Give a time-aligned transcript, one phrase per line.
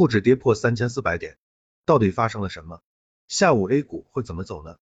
[0.00, 1.36] 沪指跌破三千四百点，
[1.84, 2.80] 到底发生了什么？
[3.28, 4.78] 下午 A 股会怎么走呢？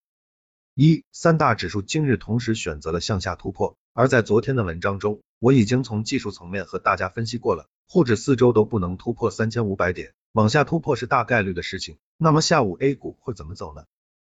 [0.76, 11.98] 一、三大指数今日同时选择了向下突破，而在昨天的文章中，我已经从技术层面和大家分析过了，沪指四周都不能突破三千五百点，往下突破是大概率的事情。
[12.16, 13.86] 那么下午 A 股会怎么走呢？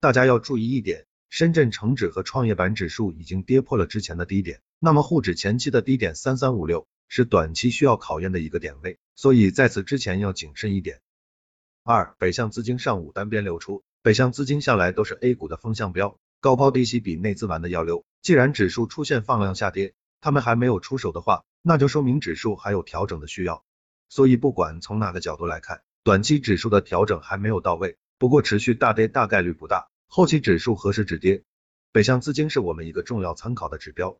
[0.01, 11.01] 大家要注意一点，深圳成指和创业板指数已经跌破了之前的低点，那么沪指前期的低点三三五六是短期需要考验的一个点位，所以在此之前要谨慎一点。
[11.83, 16.19] 二、北向资金上午单边流出，北向资金向来都是 A 股的风向标。
[16.39, 23.65] 高抛低吸比内资玩的要溜，既然指数出现放量下跌，他们还没有出手的话，那就说明指数还有调整的需要。
[24.07, 31.41] 所以不管从哪个角度来看，短期指数的调整还没有到位，不过持续大跌大概率不大，后期指数何时止跌，
[31.91, 34.19] 北向资金是我们一个重要参考的指标。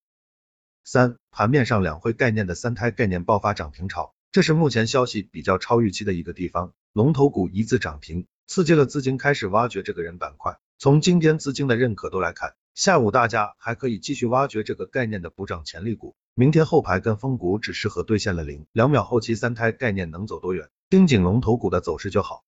[0.83, 10.57] 三，盘面上两会概念的三胎概念爆发涨停潮，这是目前消息比较超预期的一个地方，龙头股一字涨停，刺激了资金开始挖掘这个人板块。
[10.80, 16.16] 从今天资金的认可度来看，下午大家还可以继续挖掘这个概念的补涨潜力股。
[16.33, 22.44] 明天后排跟风股只适合兑现了零两秒后期三胎概念能走多远，盯紧龙头股的走势就好。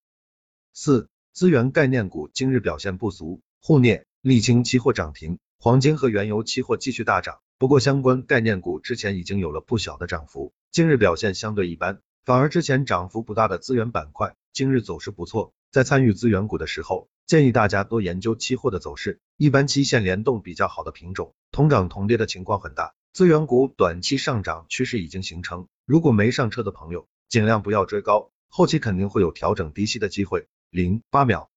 [0.73, 7.39] 四资源概念股今日表现不俗，沪镍、沥青期货涨停，黄金和原油期货继续大涨。
[7.57, 15.51] 不过相关概念股之前已经有了不小的涨幅，今日表现相对一般，反而之前涨幅不大的资源板块今日走势不错。
[15.73, 22.93] 在参与资源股的时候，建议大家多研究期货的走势，一般期限联动比较好的品种，同涨同跌的情况很大。
[23.11, 30.47] 资源股短期上涨趋势已经形成，如果没上车的朋友，尽量不要追高，后期肯定会有调整低吸的机会。
[30.75, 31.49] 零八秒。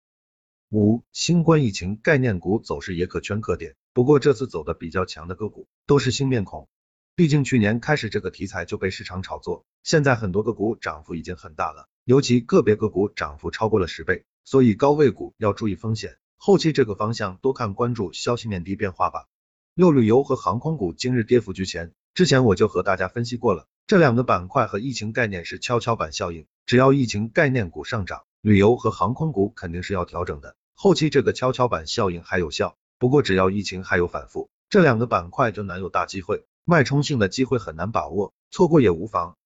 [0.70, 6.68] 五，新冠疫情概念股走势也可圈可点，不过这次走的比较强的个股都是新面孔，
[7.16, 11.88] 毕竟去年开始这个题材就被市场炒作，现在很多个股涨幅已经很大了。
[12.04, 16.16] 尤其个别个股涨幅超过了十倍，所以高位股要注意风险。
[16.36, 19.26] 后期这个方向多看关注消息面低变化吧。
[19.74, 30.56] 六旅游和航空股今日跌幅居前，之前我就和大家分析过了，这两个板块和疫情概念是跷跷板效应，只要疫情概念股上涨，旅游和航空股肯定是要调整的。
[30.74, 39.36] 后期这个跷跷板效应还有效，不过只要疫情还有反复，这两个板块就难有大机会，脉冲性的机会很难把握，错过也无妨。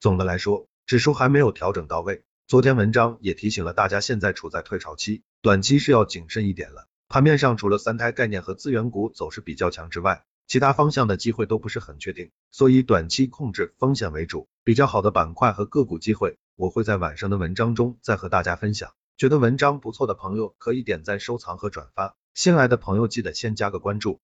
[0.00, 0.66] 总的来说。
[0.84, 6.88] 指数还没有调整到位，昨天文章也提醒了大家，现在处在退潮期，短期是要谨慎一点了。
[7.08, 14.48] 盘面上除了三胎概念和资源股走势比较强之外，其他方向的机会都不是很确定，所以短期控制风险为主。
[14.64, 18.92] 比较好的板块和个股机会，我会在晚上的文章中再和大家分享。
[19.16, 24.20] 觉得文章不错的朋友可以点赞、收藏和转发，新来的朋友记得先加个关注。